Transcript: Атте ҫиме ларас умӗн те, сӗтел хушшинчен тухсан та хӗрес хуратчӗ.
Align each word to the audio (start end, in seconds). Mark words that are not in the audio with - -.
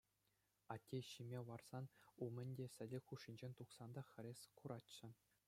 Атте 0.75 0.99
ҫиме 1.09 1.41
ларас 1.49 1.93
умӗн 2.29 2.49
те, 2.61 2.65
сӗтел 2.77 3.03
хушшинчен 3.11 3.51
тухсан 3.61 3.89
та 3.97 4.01
хӗрес 4.11 4.39
хуратчӗ. 4.57 5.07